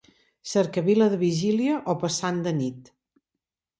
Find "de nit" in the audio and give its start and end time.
2.49-2.91